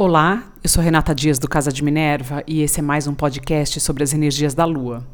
Olá, 0.00 0.44
eu 0.62 0.70
sou 0.70 0.80
Renata 0.80 1.12
Dias 1.12 1.40
do 1.40 1.48
Casa 1.48 1.72
de 1.72 1.82
Minerva 1.82 2.44
e 2.46 2.62
esse 2.62 2.78
é 2.78 2.82
mais 2.84 3.08
um 3.08 3.14
podcast 3.14 3.80
sobre 3.80 4.04
as 4.04 4.14
energias 4.14 4.54
da 4.54 4.64
Lua. 4.64 5.04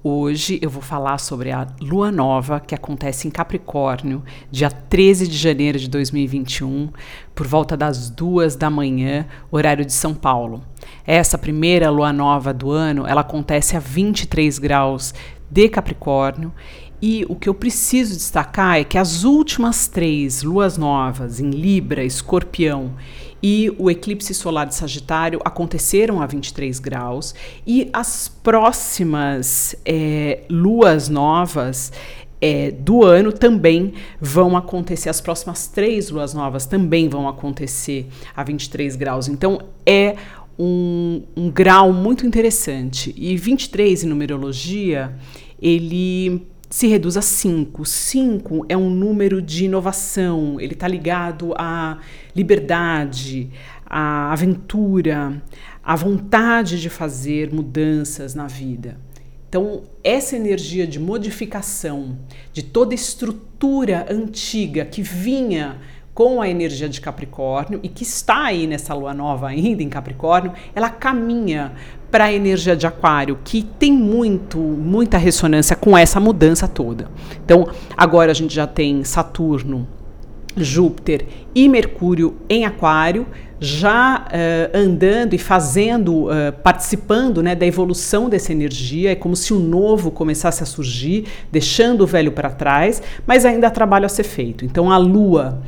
Hoje 0.00 0.60
eu 0.62 0.70
vou 0.70 0.80
falar 0.80 1.18
sobre 1.18 1.50
a 1.50 1.66
Lua 1.80 2.12
Nova 2.12 2.60
que 2.60 2.72
acontece 2.72 3.26
em 3.26 3.32
Capricórnio, 3.32 4.22
dia 4.48 4.70
13 4.70 5.26
de 5.26 5.36
janeiro 5.36 5.76
de 5.76 5.90
2021, 5.90 6.88
por 7.34 7.48
volta 7.48 7.76
das 7.76 8.10
duas 8.10 8.54
da 8.54 8.70
manhã, 8.70 9.26
horário 9.50 9.84
de 9.84 9.92
São 9.92 10.14
Paulo. 10.14 10.62
Essa 11.04 11.36
primeira 11.36 11.90
Lua 11.90 12.12
Nova 12.12 12.54
do 12.54 12.70
ano, 12.70 13.08
ela 13.08 13.22
acontece 13.22 13.76
a 13.76 13.80
23 13.80 14.60
graus 14.60 15.12
de 15.50 15.68
Capricórnio 15.68 16.52
e 17.00 17.24
o 17.28 17.36
que 17.36 17.48
eu 17.48 17.54
preciso 17.54 18.14
destacar 18.14 18.78
é 18.78 18.84
que 18.84 18.98
as 18.98 19.22
últimas 19.22 19.86
três 19.86 20.42
luas 20.42 20.76
novas 20.76 21.38
em 21.38 21.50
Libra, 21.50 22.04
Escorpião 22.04 22.92
e 23.42 23.74
o 23.78 23.90
eclipse 23.90 24.34
solar 24.34 24.66
de 24.66 24.74
Sagitário 24.74 25.40
aconteceram 25.44 26.20
a 26.20 26.26
23 26.26 26.78
graus 26.78 27.34
e 27.66 27.88
as 27.92 28.28
próximas 28.28 29.76
é, 29.84 30.40
luas 30.50 31.08
novas 31.08 31.92
é, 32.40 32.70
do 32.70 33.04
ano 33.04 33.32
também 33.32 33.94
vão 34.20 34.56
acontecer, 34.56 35.08
as 35.08 35.20
próximas 35.20 35.66
três 35.66 36.10
luas 36.10 36.34
novas 36.34 36.66
também 36.66 37.08
vão 37.08 37.28
acontecer 37.28 38.06
a 38.34 38.42
23 38.44 38.96
graus. 38.96 39.28
Então 39.28 39.60
é 39.84 40.16
um, 40.58 41.22
um 41.36 41.50
grau 41.50 41.92
muito 41.92 42.26
interessante. 42.26 43.14
E 43.16 43.36
23 43.36 44.04
em 44.04 44.08
numerologia, 44.08 45.16
ele 45.60 46.46
se 46.68 46.86
reduz 46.86 47.16
a 47.16 47.22
5. 47.22 47.84
5 47.84 48.66
é 48.68 48.76
um 48.76 48.90
número 48.90 49.40
de 49.40 49.64
inovação, 49.64 50.60
ele 50.60 50.74
está 50.74 50.86
ligado 50.86 51.54
à 51.56 51.98
liberdade, 52.34 53.50
à 53.86 54.32
aventura, 54.32 55.42
à 55.82 55.96
vontade 55.96 56.80
de 56.80 56.90
fazer 56.90 57.52
mudanças 57.52 58.34
na 58.34 58.46
vida. 58.46 58.98
Então, 59.48 59.84
essa 60.04 60.36
energia 60.36 60.86
de 60.86 60.98
modificação 60.98 62.18
de 62.52 62.62
toda 62.62 62.94
estrutura 62.94 64.06
antiga 64.10 64.84
que 64.84 65.00
vinha 65.00 65.80
com 66.18 66.42
a 66.42 66.48
energia 66.48 66.88
de 66.88 67.00
Capricórnio 67.00 67.78
e 67.80 67.88
que 67.88 68.02
está 68.02 68.46
aí 68.46 68.66
nessa 68.66 68.92
lua 68.92 69.14
nova 69.14 69.48
ainda 69.48 69.82
em 69.84 69.88
Capricórnio, 69.88 70.52
ela 70.74 70.90
caminha 70.90 71.72
para 72.10 72.24
a 72.24 72.32
energia 72.32 72.76
de 72.76 72.86
Aquário, 72.86 73.38
que 73.44 73.62
tem 73.62 73.92
muito, 73.92 74.58
muita 74.58 75.18
ressonância 75.18 75.76
com 75.76 75.96
essa 75.96 76.18
mudança 76.18 76.66
toda. 76.66 77.08
Então, 77.44 77.68
agora 77.96 78.30
a 78.30 78.34
gente 78.34 78.54
já 78.54 78.66
tem 78.66 79.04
Saturno, 79.04 79.86
Júpiter 80.56 81.26
e 81.54 81.68
Mercúrio 81.68 82.36
em 82.48 82.64
Aquário, 82.64 83.26
já 83.60 84.26
uh, 84.26 84.76
andando 84.76 85.34
e 85.34 85.38
fazendo, 85.38 86.26
uh, 86.26 86.52
participando 86.62 87.42
né, 87.42 87.54
da 87.54 87.66
evolução 87.66 88.28
dessa 88.28 88.52
energia. 88.52 89.12
É 89.12 89.14
como 89.14 89.34
se 89.34 89.52
o 89.52 89.58
novo 89.58 90.10
começasse 90.10 90.62
a 90.62 90.66
surgir, 90.66 91.26
deixando 91.50 92.02
o 92.02 92.06
velho 92.06 92.32
para 92.32 92.50
trás, 92.50 93.02
mas 93.26 93.44
ainda 93.44 93.66
há 93.66 93.70
trabalho 93.70 94.06
a 94.06 94.08
ser 94.08 94.22
feito. 94.22 94.64
Então, 94.64 94.90
a 94.90 94.96
Lua 94.96 95.60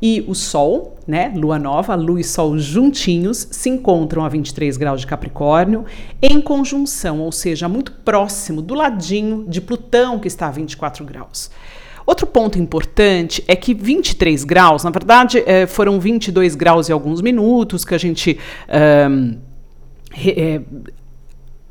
e 0.00 0.24
o 0.28 0.34
Sol, 0.34 0.96
né, 1.06 1.32
Lua 1.34 1.58
nova, 1.58 1.94
Lua 1.94 2.20
e 2.20 2.24
Sol 2.24 2.58
juntinhos, 2.58 3.48
se 3.50 3.68
encontram 3.68 4.24
a 4.24 4.28
23 4.28 4.76
graus 4.76 5.00
de 5.00 5.06
Capricórnio, 5.06 5.84
em 6.20 6.40
conjunção, 6.40 7.20
ou 7.20 7.32
seja, 7.32 7.68
muito 7.68 7.92
próximo, 7.92 8.60
do 8.60 8.74
ladinho 8.74 9.44
de 9.48 9.60
Plutão, 9.60 10.18
que 10.18 10.28
está 10.28 10.48
a 10.48 10.50
24 10.50 11.04
graus. 11.04 11.50
Outro 12.06 12.26
ponto 12.26 12.58
importante 12.58 13.42
é 13.48 13.56
que 13.56 13.74
23 13.74 14.44
graus, 14.44 14.84
na 14.84 14.90
verdade, 14.90 15.42
é, 15.44 15.66
foram 15.66 15.98
22 15.98 16.54
graus 16.54 16.88
e 16.88 16.92
alguns 16.92 17.20
minutos 17.20 17.84
que 17.84 17.94
a 17.94 17.98
gente. 17.98 18.38
Um, 19.10 19.38
é, 20.18 20.60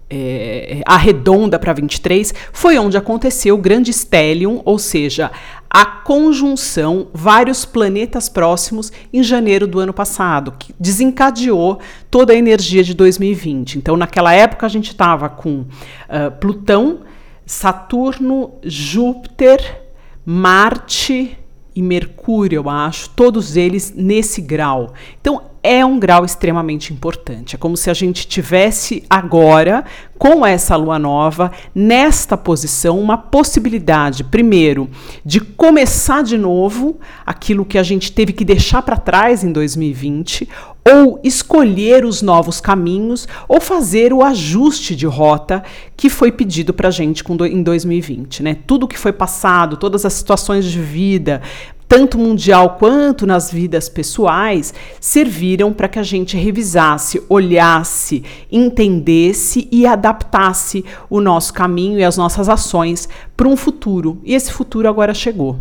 é, 0.08 0.82
arredonda 0.86 1.58
para 1.58 1.74
23, 1.74 2.34
foi 2.54 2.78
onde 2.78 2.96
aconteceu 2.96 3.56
o 3.56 3.58
grande 3.58 3.92
stellium, 3.92 4.62
ou 4.64 4.78
seja, 4.78 5.32
a 5.76 5.86
conjunção 5.86 7.08
vários 7.14 7.66
planetas 7.66 8.30
próximos 8.30 8.94
em 9.12 9.22
janeiro 9.22 9.68
do 9.68 9.78
ano 9.78 9.92
passado, 9.92 10.54
que 10.58 10.74
desencadeou 10.80 11.80
toda 12.10 12.32
a 12.32 12.36
energia 12.38 12.82
de 12.82 12.94
2020. 12.94 13.80
Então, 13.80 13.98
naquela 13.98 14.32
época, 14.32 14.66
a 14.66 14.70
gente 14.70 14.92
estava 14.92 15.28
com 15.28 15.64
uh, 15.64 16.32
Plutão, 16.40 17.02
Saturno, 17.46 18.54
Júpiter, 18.64 19.82
Marte 20.26 21.38
e 21.76 21.82
Mercúrio, 21.82 22.58
eu 22.58 22.70
acho, 22.70 23.10
todos 23.10 23.58
eles 23.58 23.94
nesse 23.96 24.42
grau. 24.42 24.94
Então, 25.20 25.42
é 25.62 25.84
um 25.84 26.00
grau 26.00 26.24
extremamente 26.24 26.94
importante. 26.94 27.56
É 27.56 27.58
como 27.58 27.76
se 27.76 27.90
a 27.90 27.94
gente 27.94 28.28
tivesse 28.28 29.04
agora, 29.10 29.84
com 30.16 30.46
essa 30.46 30.76
lua 30.76 31.00
nova, 31.00 31.52
nesta 31.74 32.38
posição, 32.38 33.00
uma 33.00 33.18
possibilidade, 33.18 34.24
primeiro, 34.24 34.88
de 35.26 35.40
começar 35.40 36.24
de 36.24 36.38
novo 36.38 37.00
aquilo 37.26 37.66
que 37.66 37.80
a 37.80 37.84
gente 37.84 38.12
teve 38.12 38.32
que 38.32 38.46
deixar 38.46 38.84
para 38.84 38.96
trás 38.96 39.44
em 39.44 39.52
2020, 39.52 40.48
ou 40.88 41.20
escolher 41.24 42.06
os 42.06 42.22
novos 42.22 42.62
caminhos, 42.62 43.28
ou 43.48 43.60
fazer 43.60 44.14
o 44.14 44.24
ajuste 44.24 44.96
de 44.96 45.08
rota 45.08 45.64
que 45.98 46.10
foi 46.10 46.32
pedido 46.32 46.74
para 46.74 46.90
a 46.90 46.92
gente 46.92 47.24
em 47.50 47.64
2020. 47.64 48.44
Né? 48.44 48.58
Tudo 48.68 48.88
que 48.88 48.98
foi 48.98 49.12
passado, 49.12 49.78
todas 49.78 50.06
as 50.06 50.14
situações 50.14 50.66
de 50.66 50.80
vida, 50.80 51.42
tanto 51.88 52.18
mundial 52.18 52.78
quanto 52.80 53.26
nas 53.26 53.52
vidas 53.52 53.90
pessoais, 53.90 54.74
serviram 55.00 55.74
para 55.74 55.88
que 55.88 55.98
a 55.98 56.04
gente 56.04 56.38
revisasse, 56.38 57.22
olhasse, 57.30 58.24
entendesse 58.52 59.68
e 59.72 59.88
adaptasse 59.88 60.86
o 61.10 61.20
nosso 61.20 61.54
caminho 61.54 62.00
e 62.00 62.04
as 62.04 62.18
nossas 62.18 62.48
ações 62.48 63.10
para 63.36 63.48
um 63.48 63.58
futuro. 63.58 64.20
E 64.24 64.36
esse 64.36 64.52
futuro 64.52 64.88
agora 64.88 65.14
chegou. 65.14 65.58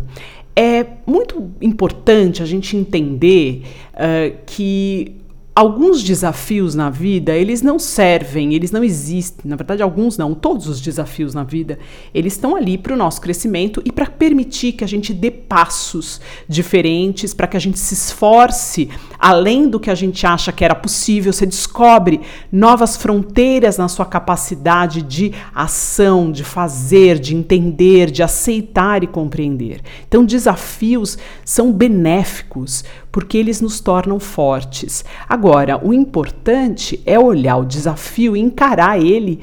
É 0.55 0.85
muito 1.05 1.51
importante 1.61 2.41
a 2.41 2.45
gente 2.45 2.77
entender 2.77 3.63
uh, 3.93 4.37
que 4.45 5.15
alguns 5.55 6.03
desafios 6.03 6.75
na 6.75 6.89
vida, 6.89 7.33
eles 7.33 7.61
não 7.61 7.79
servem, 7.79 8.53
eles 8.53 8.71
não 8.71 8.83
existem. 8.83 9.49
Na 9.49 9.55
verdade, 9.55 9.81
alguns 9.81 10.17
não, 10.17 10.33
todos 10.33 10.67
os 10.67 10.81
desafios 10.81 11.33
na 11.33 11.45
vida, 11.45 11.79
eles 12.13 12.33
estão 12.33 12.57
ali 12.57 12.77
para 12.77 12.93
o 12.93 12.97
nosso 12.97 13.21
crescimento 13.21 13.81
e 13.85 13.91
para 13.91 14.07
permitir 14.07 14.73
que 14.73 14.83
a 14.83 14.87
gente 14.87 15.13
dê 15.13 15.31
passos 15.31 16.19
diferentes, 16.49 17.33
para 17.33 17.47
que 17.47 17.55
a 17.55 17.59
gente 17.59 17.79
se 17.79 17.93
esforce 17.93 18.89
além 19.17 19.69
do 19.69 19.79
que 19.79 19.89
a 19.89 19.95
gente 19.95 20.27
acha 20.27 20.51
que 20.51 20.65
era 20.65 20.75
possível. 20.75 21.31
Você 21.31 21.45
descobre 21.45 22.19
novas 22.51 22.97
fronteiras 22.97 23.77
na 23.77 23.87
sua 23.87 24.05
capacidade 24.05 25.01
de 25.01 25.31
ação, 25.53 26.33
de 26.33 26.43
fazer, 26.43 27.17
de 27.17 27.33
entender, 27.33 28.11
de 28.11 28.21
aceitar 28.21 29.03
e 29.03 29.07
compreender. 29.07 29.79
Então, 30.05 30.25
desafios 30.25 31.17
são 31.45 31.71
benéficos 31.71 32.83
porque 33.15 33.37
eles 33.37 33.61
nos 33.61 33.79
tornam 33.79 34.19
fortes. 34.19 35.05
Agora, 35.29 35.79
o 35.81 35.93
importante 35.93 37.01
é 37.05 37.17
olhar 37.17 37.55
o 37.55 37.63
desafio 37.63 38.35
e 38.35 38.41
encarar 38.41 39.01
ele 39.01 39.39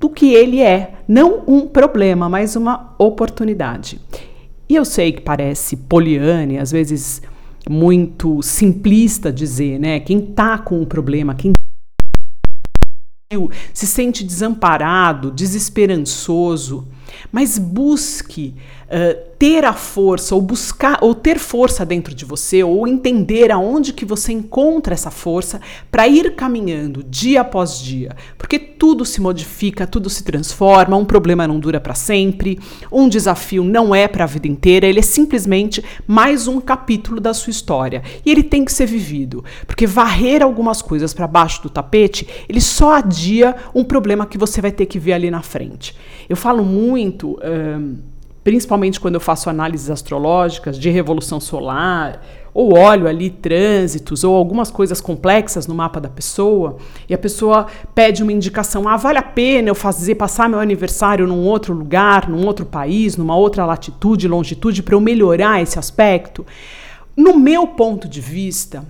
do 0.00 0.10
que 0.10 0.34
ele 0.34 0.60
é, 0.60 0.94
não 1.06 1.44
um 1.46 1.68
problema, 1.68 2.28
mas 2.28 2.56
uma 2.56 2.96
oportunidade. 2.98 4.00
E 4.68 4.74
eu 4.74 4.84
sei 4.84 5.12
que 5.12 5.20
parece 5.20 5.76
poliane, 5.76 6.58
às 6.58 6.72
vezes 6.72 7.22
muito 7.70 8.42
simplista 8.42 9.32
dizer, 9.32 9.78
né? 9.78 10.00
Quem 10.00 10.20
tá 10.20 10.58
com 10.58 10.80
um 10.80 10.84
problema, 10.84 11.32
quem 11.32 11.52
se 13.72 13.86
sente 13.86 14.24
desamparado, 14.24 15.30
desesperançoso, 15.30 16.88
mas 17.30 17.56
busque 17.56 18.56
uh, 18.86 19.26
ter 19.38 19.64
a 19.64 19.72
força 19.72 20.34
ou 20.34 20.40
buscar 20.40 20.98
ou 21.02 21.14
ter 21.14 21.38
força 21.38 21.84
dentro 21.84 22.14
de 22.14 22.24
você 22.24 22.62
ou 22.62 22.86
entender 22.88 23.52
aonde 23.52 23.92
que 23.92 24.04
você 24.04 24.32
encontra 24.32 24.94
essa 24.94 25.10
força 25.10 25.60
para 25.90 26.08
ir 26.08 26.34
caminhando 26.34 27.02
dia 27.02 27.42
após 27.42 27.78
dia, 27.78 28.16
porque 28.38 28.58
tudo 28.58 29.04
se 29.04 29.20
modifica, 29.20 29.86
tudo 29.86 30.08
se 30.08 30.24
transforma, 30.24 30.96
um 30.96 31.04
problema 31.04 31.46
não 31.46 31.60
dura 31.60 31.80
para 31.80 31.94
sempre, 31.94 32.58
um 32.90 33.08
desafio 33.08 33.62
não 33.62 33.94
é 33.94 34.08
para 34.08 34.24
a 34.24 34.26
vida 34.26 34.48
inteira, 34.48 34.86
ele 34.86 35.00
é 35.00 35.02
simplesmente 35.02 35.84
mais 36.06 36.48
um 36.48 36.60
capítulo 36.60 37.20
da 37.20 37.34
sua 37.34 37.50
história 37.50 38.02
e 38.24 38.30
ele 38.30 38.42
tem 38.42 38.64
que 38.64 38.72
ser 38.72 38.86
vivido, 38.86 39.44
porque 39.66 39.86
varrer 39.86 40.42
algumas 40.42 40.80
coisas 40.80 41.12
para 41.12 41.26
baixo 41.26 41.62
do 41.62 41.70
tapete, 41.70 42.26
ele 42.48 42.60
só 42.60 42.94
adia 42.94 43.54
um 43.74 43.84
problema 43.84 44.26
que 44.26 44.38
você 44.38 44.60
vai 44.60 44.72
ter 44.72 44.86
que 44.86 44.98
ver 44.98 45.12
ali 45.12 45.30
na 45.30 45.42
frente. 45.42 45.94
Eu 46.28 46.36
falo 46.36 46.64
muito 46.64 47.38
principalmente 48.46 49.00
quando 49.00 49.16
eu 49.16 49.20
faço 49.20 49.50
análises 49.50 49.90
astrológicas 49.90 50.78
de 50.78 50.88
revolução 50.88 51.40
solar, 51.40 52.22
ou 52.54 52.78
olho 52.78 53.08
ali 53.08 53.28
trânsitos 53.28 54.22
ou 54.22 54.36
algumas 54.36 54.70
coisas 54.70 55.00
complexas 55.00 55.66
no 55.66 55.74
mapa 55.74 56.00
da 56.00 56.08
pessoa, 56.08 56.76
e 57.08 57.12
a 57.12 57.18
pessoa 57.18 57.66
pede 57.92 58.22
uma 58.22 58.32
indicação: 58.32 58.88
ah, 58.88 58.96
vale 58.96 59.18
a 59.18 59.22
pena 59.22 59.70
eu 59.70 59.74
fazer 59.74 60.14
passar 60.14 60.48
meu 60.48 60.60
aniversário 60.60 61.26
num 61.26 61.44
outro 61.44 61.74
lugar, 61.74 62.28
num 62.28 62.46
outro 62.46 62.64
país, 62.64 63.16
numa 63.16 63.36
outra 63.36 63.66
latitude, 63.66 64.28
longitude, 64.28 64.80
para 64.80 64.94
eu 64.94 65.00
melhorar 65.00 65.60
esse 65.60 65.76
aspecto? 65.76 66.46
No 67.16 67.36
meu 67.36 67.66
ponto 67.66 68.06
de 68.06 68.20
vista, 68.20 68.86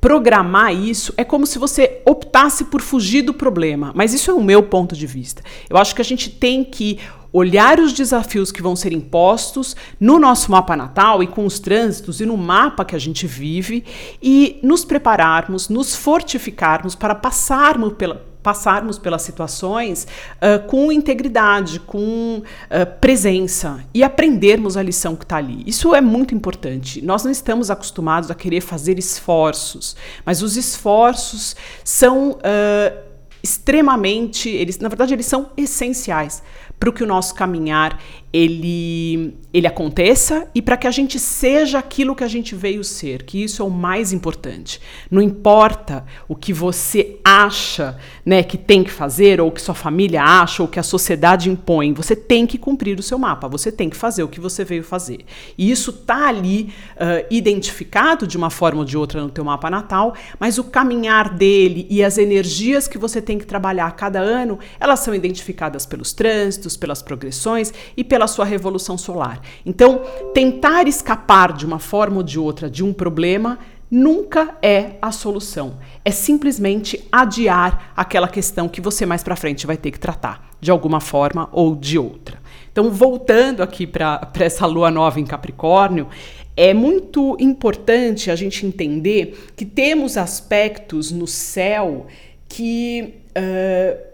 programar 0.00 0.74
isso 0.74 1.12
é 1.16 1.24
como 1.24 1.46
se 1.46 1.58
você 1.58 2.02
optasse 2.04 2.64
por 2.64 2.80
fugir 2.80 3.22
do 3.22 3.34
problema. 3.34 3.92
Mas 3.94 4.12
isso 4.12 4.30
é 4.30 4.34
o 4.34 4.42
meu 4.42 4.62
ponto 4.62 4.96
de 4.96 5.06
vista. 5.06 5.42
Eu 5.68 5.76
acho 5.76 5.94
que 5.94 6.00
a 6.00 6.04
gente 6.04 6.30
tem 6.30 6.64
que 6.64 6.98
olhar 7.32 7.80
os 7.80 7.92
desafios 7.92 8.52
que 8.52 8.62
vão 8.62 8.76
ser 8.76 8.92
impostos 8.92 9.74
no 9.98 10.18
nosso 10.18 10.50
mapa 10.50 10.76
natal 10.76 11.22
e 11.22 11.26
com 11.26 11.46
os 11.46 11.58
trânsitos 11.58 12.20
e 12.20 12.26
no 12.26 12.36
mapa 12.36 12.84
que 12.84 12.94
a 12.94 12.98
gente 12.98 13.26
vive 13.26 13.84
e 14.22 14.58
nos 14.62 14.84
prepararmos, 14.84 15.68
nos 15.68 15.94
fortificarmos 15.94 16.94
para 16.94 17.14
passarmos 17.14 17.94
pela, 17.94 18.22
passarmos 18.42 18.98
pelas 18.98 19.22
situações 19.22 20.06
uh, 20.36 20.66
com 20.66 20.90
integridade, 20.90 21.80
com 21.80 22.42
uh, 22.42 23.00
presença 23.00 23.84
e 23.94 24.02
aprendermos 24.02 24.76
a 24.76 24.82
lição 24.82 25.14
que 25.14 25.24
está 25.24 25.36
ali. 25.36 25.62
Isso 25.66 25.94
é 25.94 26.00
muito 26.00 26.34
importante. 26.34 27.00
Nós 27.02 27.24
não 27.24 27.30
estamos 27.30 27.70
acostumados 27.70 28.30
a 28.30 28.34
querer 28.34 28.60
fazer 28.60 28.98
esforços, 28.98 29.96
mas 30.24 30.42
os 30.42 30.56
esforços 30.56 31.54
são 31.84 32.32
uh, 32.32 33.12
extremamente, 33.42 34.48
eles, 34.48 34.78
na 34.78 34.88
verdade, 34.88 35.14
eles 35.14 35.26
são 35.26 35.50
essenciais 35.56 36.42
para 36.82 36.90
que 36.90 37.04
o 37.04 37.06
nosso 37.06 37.32
caminhar 37.36 37.96
ele, 38.32 39.36
ele 39.52 39.66
aconteça 39.66 40.48
e 40.54 40.62
para 40.62 40.76
que 40.76 40.86
a 40.86 40.90
gente 40.90 41.18
seja 41.18 41.78
aquilo 41.78 42.16
que 42.16 42.24
a 42.24 42.28
gente 42.28 42.54
veio 42.54 42.82
ser, 42.82 43.24
que 43.24 43.44
isso 43.44 43.62
é 43.62 43.64
o 43.64 43.70
mais 43.70 44.12
importante. 44.12 44.80
Não 45.10 45.20
importa 45.20 46.04
o 46.26 46.34
que 46.34 46.52
você 46.52 47.18
acha 47.22 47.98
né, 48.24 48.42
que 48.42 48.56
tem 48.56 48.82
que 48.82 48.90
fazer, 48.90 49.40
ou 49.40 49.50
que 49.52 49.60
sua 49.60 49.74
família 49.74 50.24
acha, 50.24 50.62
ou 50.62 50.68
que 50.68 50.80
a 50.80 50.82
sociedade 50.82 51.50
impõe, 51.50 51.92
você 51.92 52.16
tem 52.16 52.46
que 52.46 52.56
cumprir 52.56 52.98
o 52.98 53.02
seu 53.02 53.18
mapa, 53.18 53.48
você 53.48 53.70
tem 53.70 53.90
que 53.90 53.96
fazer 53.96 54.22
o 54.22 54.28
que 54.28 54.40
você 54.40 54.64
veio 54.64 54.82
fazer. 54.82 55.20
E 55.58 55.70
isso 55.70 55.90
está 55.90 56.28
ali 56.28 56.72
uh, 56.96 57.26
identificado 57.30 58.26
de 58.26 58.36
uma 58.36 58.50
forma 58.50 58.80
ou 58.80 58.84
de 58.84 58.96
outra 58.96 59.20
no 59.20 59.30
teu 59.30 59.44
mapa 59.44 59.68
natal, 59.68 60.14
mas 60.38 60.56
o 60.58 60.64
caminhar 60.64 61.34
dele 61.34 61.86
e 61.90 62.02
as 62.02 62.16
energias 62.16 62.88
que 62.88 62.96
você 62.96 63.20
tem 63.20 63.38
que 63.38 63.44
trabalhar 63.44 63.86
a 63.86 63.90
cada 63.90 64.20
ano, 64.20 64.58
elas 64.80 65.00
são 65.00 65.14
identificadas 65.14 65.84
pelos 65.84 66.12
trânsitos, 66.12 66.71
pelas 66.76 67.02
progressões 67.02 67.72
e 67.96 68.02
pela 68.04 68.26
sua 68.26 68.44
revolução 68.44 68.96
solar. 68.98 69.40
Então, 69.64 70.02
tentar 70.34 70.86
escapar 70.86 71.52
de 71.52 71.66
uma 71.66 71.78
forma 71.78 72.16
ou 72.16 72.22
de 72.22 72.38
outra 72.38 72.70
de 72.70 72.84
um 72.84 72.92
problema 72.92 73.58
nunca 73.92 74.56
é 74.62 74.92
a 75.02 75.12
solução. 75.12 75.76
É 76.02 76.10
simplesmente 76.10 77.06
adiar 77.12 77.92
aquela 77.94 78.26
questão 78.26 78.66
que 78.66 78.80
você 78.80 79.04
mais 79.04 79.22
para 79.22 79.36
frente 79.36 79.66
vai 79.66 79.76
ter 79.76 79.90
que 79.90 80.00
tratar, 80.00 80.50
de 80.58 80.70
alguma 80.70 80.98
forma 80.98 81.50
ou 81.52 81.76
de 81.76 81.98
outra. 81.98 82.40
Então, 82.72 82.90
voltando 82.90 83.62
aqui 83.62 83.86
para 83.86 84.32
essa 84.40 84.64
lua 84.64 84.90
nova 84.90 85.20
em 85.20 85.26
Capricórnio, 85.26 86.08
é 86.56 86.72
muito 86.72 87.36
importante 87.38 88.30
a 88.30 88.36
gente 88.36 88.64
entender 88.64 89.50
que 89.54 89.66
temos 89.66 90.16
aspectos 90.16 91.12
no 91.12 91.26
céu 91.26 92.06
que. 92.48 93.14
Uh, 93.36 94.11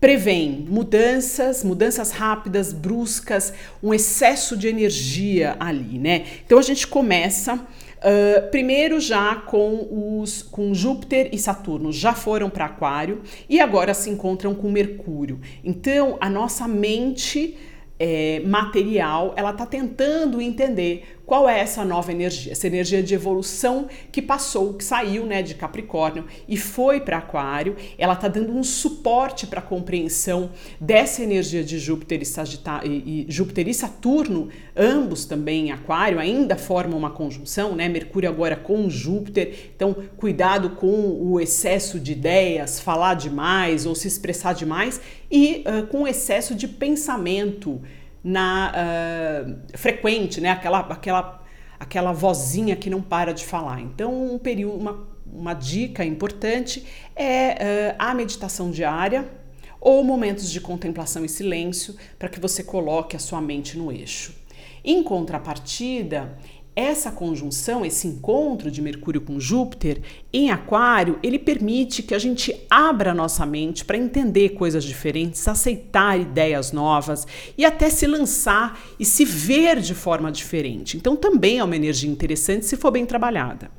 prevêem 0.00 0.66
mudanças, 0.68 1.62
mudanças 1.62 2.10
rápidas, 2.10 2.72
bruscas, 2.72 3.52
um 3.82 3.92
excesso 3.92 4.56
de 4.56 4.66
energia 4.66 5.56
ali, 5.60 5.98
né? 5.98 6.24
Então 6.44 6.58
a 6.58 6.62
gente 6.62 6.86
começa 6.86 7.54
uh, 7.54 8.50
primeiro 8.50 8.98
já 8.98 9.34
com 9.34 10.22
os 10.22 10.42
com 10.42 10.72
Júpiter 10.72 11.28
e 11.32 11.38
Saturno 11.38 11.92
já 11.92 12.14
foram 12.14 12.48
para 12.48 12.64
Aquário 12.64 13.20
e 13.48 13.60
agora 13.60 13.92
se 13.92 14.08
encontram 14.08 14.54
com 14.54 14.70
Mercúrio. 14.70 15.38
Então 15.62 16.16
a 16.18 16.30
nossa 16.30 16.66
mente 16.66 17.58
é, 18.02 18.40
material, 18.46 19.34
ela 19.36 19.50
está 19.50 19.66
tentando 19.66 20.40
entender 20.40 21.19
qual 21.30 21.48
é 21.48 21.60
essa 21.60 21.84
nova 21.84 22.10
energia, 22.10 22.50
essa 22.50 22.66
energia 22.66 23.00
de 23.00 23.14
evolução 23.14 23.86
que 24.10 24.20
passou, 24.20 24.74
que 24.74 24.82
saiu 24.82 25.24
né, 25.24 25.42
de 25.42 25.54
Capricórnio 25.54 26.24
e 26.48 26.56
foi 26.56 26.98
para 26.98 27.18
Aquário. 27.18 27.76
Ela 27.96 28.14
está 28.14 28.26
dando 28.26 28.52
um 28.52 28.64
suporte 28.64 29.46
para 29.46 29.60
a 29.60 29.62
compreensão 29.62 30.50
dessa 30.80 31.22
energia 31.22 31.62
de 31.62 31.78
Júpiter 31.78 32.20
e, 32.20 32.88
e, 32.88 32.88
e, 32.88 33.26
Júpiter 33.28 33.68
e 33.68 33.72
Saturno, 33.72 34.48
ambos 34.76 35.24
também 35.24 35.68
em 35.68 35.70
Aquário, 35.70 36.18
ainda 36.18 36.56
formam 36.56 36.98
uma 36.98 37.10
conjunção, 37.10 37.76
né? 37.76 37.88
Mercúrio 37.88 38.28
agora 38.28 38.56
com 38.56 38.90
Júpiter. 38.90 39.70
Então, 39.76 39.94
cuidado 40.16 40.70
com 40.70 41.16
o 41.30 41.38
excesso 41.38 42.00
de 42.00 42.10
ideias, 42.10 42.80
falar 42.80 43.14
demais 43.14 43.86
ou 43.86 43.94
se 43.94 44.08
expressar 44.08 44.52
demais 44.52 45.00
e 45.30 45.62
uh, 45.64 45.86
com 45.86 46.02
o 46.02 46.08
excesso 46.08 46.56
de 46.56 46.66
pensamento 46.66 47.80
na 48.22 48.72
uh, 48.72 49.78
frequente, 49.78 50.40
né? 50.40 50.50
Aquela, 50.50 50.80
aquela, 50.80 51.44
aquela 51.78 52.12
vozinha 52.12 52.76
que 52.76 52.90
não 52.90 53.00
para 53.00 53.32
de 53.32 53.44
falar. 53.44 53.80
Então, 53.80 54.34
um 54.34 54.38
período, 54.38 54.76
uma, 54.76 55.08
uma 55.26 55.54
dica 55.54 56.04
importante 56.04 56.84
é 57.16 57.92
uh, 57.92 57.96
a 57.98 58.14
meditação 58.14 58.70
diária 58.70 59.28
ou 59.80 60.04
momentos 60.04 60.50
de 60.50 60.60
contemplação 60.60 61.24
e 61.24 61.28
silêncio 61.28 61.96
para 62.18 62.28
que 62.28 62.38
você 62.38 62.62
coloque 62.62 63.16
a 63.16 63.18
sua 63.18 63.40
mente 63.40 63.78
no 63.78 63.90
eixo. 63.90 64.34
Em 64.84 65.02
contrapartida, 65.02 66.38
essa 66.80 67.10
conjunção, 67.10 67.84
esse 67.84 68.06
encontro 68.06 68.70
de 68.70 68.80
Mercúrio 68.80 69.20
com 69.20 69.38
Júpiter 69.38 70.00
em 70.32 70.50
Aquário, 70.50 71.18
ele 71.22 71.38
permite 71.38 72.02
que 72.02 72.14
a 72.14 72.18
gente 72.18 72.54
abra 72.70 73.10
a 73.10 73.14
nossa 73.14 73.44
mente 73.44 73.84
para 73.84 73.96
entender 73.96 74.50
coisas 74.50 74.84
diferentes, 74.84 75.46
aceitar 75.46 76.18
ideias 76.18 76.72
novas 76.72 77.26
e 77.56 77.64
até 77.64 77.90
se 77.90 78.06
lançar 78.06 78.80
e 78.98 79.04
se 79.04 79.24
ver 79.24 79.80
de 79.80 79.94
forma 79.94 80.32
diferente. 80.32 80.96
Então, 80.96 81.14
também 81.16 81.58
é 81.58 81.64
uma 81.64 81.76
energia 81.76 82.10
interessante 82.10 82.66
se 82.66 82.76
for 82.76 82.90
bem 82.90 83.04
trabalhada. 83.04 83.70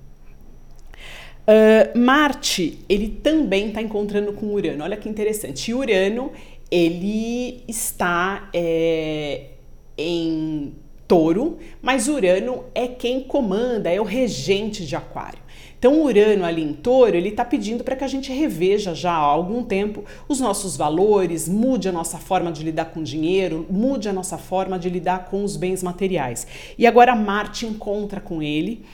Uh, 1.41 1.97
Marte, 1.97 2.79
ele 2.87 3.19
também 3.23 3.69
está 3.69 3.81
encontrando 3.81 4.31
com 4.33 4.53
Urano. 4.53 4.83
Olha 4.83 4.95
que 4.95 5.09
interessante. 5.09 5.71
E 5.71 5.73
Urano, 5.73 6.31
ele 6.69 7.63
está 7.67 8.49
é, 8.53 9.47
em 9.97 10.73
touro, 11.11 11.57
mas 11.81 12.07
Urano 12.07 12.63
é 12.73 12.87
quem 12.87 13.19
comanda, 13.19 13.91
é 13.91 13.99
o 13.99 14.05
regente 14.05 14.85
de 14.85 14.95
Aquário. 14.95 15.39
Então, 15.77 16.01
Urano 16.01 16.45
ali 16.45 16.63
em 16.63 16.71
touro, 16.71 17.17
ele 17.17 17.27
está 17.27 17.43
pedindo 17.43 17.83
para 17.83 17.97
que 17.97 18.05
a 18.05 18.07
gente 18.07 18.31
reveja 18.31 18.95
já 18.95 19.11
há 19.11 19.17
algum 19.17 19.61
tempo 19.61 20.05
os 20.29 20.39
nossos 20.39 20.77
valores, 20.77 21.49
mude 21.49 21.89
a 21.89 21.91
nossa 21.91 22.17
forma 22.17 22.49
de 22.49 22.63
lidar 22.63 22.85
com 22.85 23.03
dinheiro, 23.03 23.65
mude 23.69 24.07
a 24.07 24.13
nossa 24.13 24.37
forma 24.37 24.79
de 24.79 24.89
lidar 24.89 25.25
com 25.25 25.43
os 25.43 25.57
bens 25.57 25.83
materiais. 25.83 26.47
E 26.77 26.87
agora 26.87 27.13
Marte 27.13 27.65
encontra 27.65 28.21
com 28.21 28.41
ele. 28.41 28.85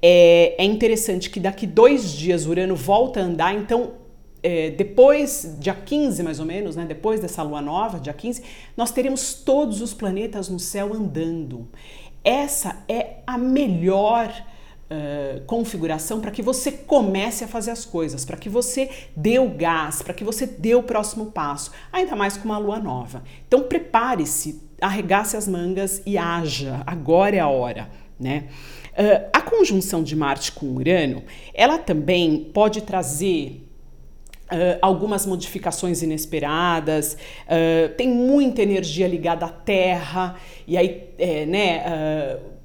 É, 0.00 0.54
é 0.56 0.64
interessante 0.64 1.28
que 1.28 1.38
daqui 1.38 1.66
dois 1.66 2.10
dias 2.10 2.46
Urano 2.46 2.74
volta 2.74 3.20
a 3.20 3.24
andar, 3.24 3.54
então 3.54 4.05
é, 4.46 4.70
depois, 4.70 5.56
dia 5.58 5.74
15 5.74 6.22
mais 6.22 6.38
ou 6.38 6.46
menos, 6.46 6.76
né, 6.76 6.84
depois 6.84 7.18
dessa 7.18 7.42
lua 7.42 7.60
nova, 7.60 7.98
dia 7.98 8.12
15, 8.12 8.44
nós 8.76 8.92
teremos 8.92 9.34
todos 9.34 9.80
os 9.80 9.92
planetas 9.92 10.48
no 10.48 10.60
céu 10.60 10.94
andando. 10.94 11.68
Essa 12.22 12.76
é 12.88 13.16
a 13.26 13.36
melhor 13.36 14.30
uh, 14.30 15.44
configuração 15.46 16.20
para 16.20 16.30
que 16.30 16.42
você 16.42 16.70
comece 16.70 17.42
a 17.42 17.48
fazer 17.48 17.72
as 17.72 17.84
coisas, 17.84 18.24
para 18.24 18.36
que 18.36 18.48
você 18.48 18.88
dê 19.16 19.36
o 19.40 19.48
gás, 19.48 20.00
para 20.00 20.14
que 20.14 20.22
você 20.22 20.46
dê 20.46 20.76
o 20.76 20.82
próximo 20.84 21.26
passo, 21.26 21.72
ainda 21.92 22.14
mais 22.14 22.36
com 22.36 22.44
uma 22.44 22.58
lua 22.58 22.78
nova. 22.78 23.24
Então 23.48 23.64
prepare-se, 23.64 24.62
arregace 24.80 25.36
as 25.36 25.48
mangas 25.48 26.00
e 26.06 26.16
haja, 26.16 26.84
agora 26.86 27.34
é 27.34 27.40
a 27.40 27.48
hora. 27.48 27.90
Né? 28.18 28.44
Uh, 28.92 29.28
a 29.32 29.40
conjunção 29.40 30.04
de 30.04 30.14
Marte 30.14 30.52
com 30.52 30.66
Urano, 30.66 31.24
ela 31.52 31.78
também 31.78 32.48
pode 32.54 32.82
trazer 32.82 33.65
Uh, 34.46 34.78
algumas 34.80 35.26
modificações 35.26 36.04
inesperadas, 36.04 37.16
uh, 37.46 37.92
tem 37.96 38.08
muita 38.08 38.62
energia 38.62 39.08
ligada 39.08 39.44
à 39.44 39.48
terra, 39.48 40.36
e 40.68 40.76
aí, 40.76 41.08
é, 41.18 41.44
né, 41.44 41.84
uh, 41.84 42.56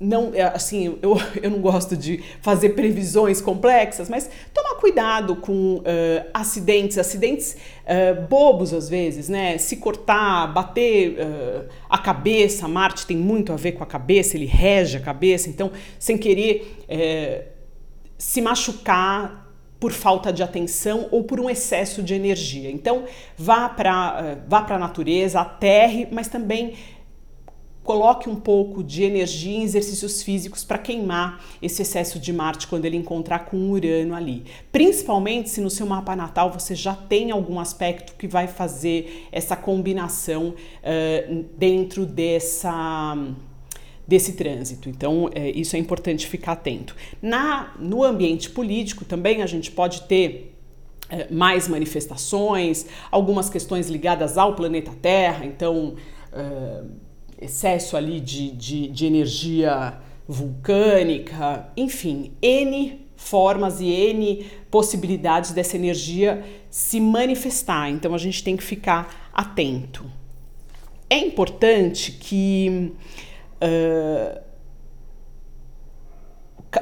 não, 0.00 0.32
é, 0.34 0.42
assim, 0.42 0.98
eu, 1.00 1.16
eu 1.40 1.48
não 1.48 1.60
gosto 1.60 1.96
de 1.96 2.24
fazer 2.42 2.70
previsões 2.70 3.40
complexas, 3.40 4.08
mas 4.08 4.28
tomar 4.52 4.74
cuidado 4.80 5.36
com 5.36 5.80
acidentes, 6.34 6.98
acidentes 6.98 7.56
bobos 8.28 8.74
às 8.74 8.88
vezes, 8.88 9.28
né, 9.28 9.58
se 9.58 9.76
cortar, 9.76 10.52
bater 10.52 11.16
a 11.88 11.96
cabeça, 11.98 12.68
Marte 12.68 13.06
tem 13.06 13.16
muito 13.16 13.52
a 13.52 13.56
ver 13.56 13.72
com 13.72 13.82
a 13.82 13.86
cabeça, 13.86 14.36
ele 14.36 14.44
rege 14.44 14.98
a 14.98 15.00
cabeça, 15.00 15.48
então, 15.48 15.70
sem 15.98 16.18
querer 16.18 17.56
se 18.18 18.42
machucar 18.42 19.45
por 19.78 19.92
falta 19.92 20.32
de 20.32 20.42
atenção 20.42 21.08
ou 21.10 21.24
por 21.24 21.38
um 21.38 21.50
excesso 21.50 22.02
de 22.02 22.14
energia. 22.14 22.70
Então, 22.70 23.04
vá 23.36 23.68
para 23.68 24.20
eh, 24.24 24.38
vá 24.48 24.66
a 24.68 24.78
natureza, 24.78 25.40
aterre, 25.40 26.08
mas 26.10 26.28
também 26.28 26.74
coloque 27.86 28.28
um 28.28 28.34
pouco 28.34 28.82
de 28.82 29.04
energia 29.04 29.56
em 29.56 29.62
exercícios 29.62 30.20
físicos 30.20 30.64
para 30.64 30.76
queimar 30.76 31.40
esse 31.62 31.82
excesso 31.82 32.18
de 32.18 32.32
Marte 32.32 32.66
quando 32.66 32.84
ele 32.84 32.96
encontrar 32.96 33.46
com 33.46 33.70
Urano 33.70 34.12
ali. 34.12 34.44
Principalmente 34.72 35.48
se 35.48 35.60
no 35.60 35.70
seu 35.70 35.86
mapa 35.86 36.16
natal 36.16 36.50
você 36.50 36.74
já 36.74 36.94
tem 36.94 37.30
algum 37.30 37.60
aspecto 37.60 38.14
que 38.16 38.26
vai 38.26 38.48
fazer 38.48 39.28
essa 39.30 39.54
combinação 39.54 40.48
uh, 40.48 41.44
dentro 41.56 42.04
dessa 42.04 43.16
desse 44.06 44.32
trânsito. 44.34 44.88
Então, 44.88 45.28
é, 45.34 45.50
isso 45.50 45.74
é 45.76 45.78
importante 45.78 46.26
ficar 46.26 46.52
atento. 46.52 46.94
Na, 47.20 47.74
no 47.78 48.04
ambiente 48.04 48.50
político 48.50 49.04
também 49.04 49.42
a 49.42 49.46
gente 49.46 49.70
pode 49.70 50.02
ter 50.02 50.54
é, 51.08 51.32
mais 51.32 51.68
manifestações, 51.68 52.86
algumas 53.10 53.48
questões 53.48 53.88
ligadas 53.88 54.38
ao 54.38 54.54
planeta 54.54 54.92
Terra, 55.00 55.44
então 55.44 55.94
é, 56.32 56.82
excesso 57.40 57.96
ali 57.96 58.20
de, 58.20 58.50
de, 58.52 58.88
de 58.88 59.06
energia 59.06 59.98
vulcânica, 60.26 61.68
enfim, 61.76 62.32
N 62.42 63.06
formas 63.16 63.80
e 63.80 63.88
N 63.88 64.46
possibilidades 64.70 65.52
dessa 65.52 65.76
energia 65.76 66.44
se 66.68 67.00
manifestar. 67.00 67.90
Então 67.90 68.14
a 68.14 68.18
gente 68.18 68.42
tem 68.42 68.56
que 68.56 68.62
ficar 68.62 69.30
atento. 69.32 70.04
É 71.08 71.18
importante 71.18 72.12
que 72.12 72.92
uh, 73.66 74.46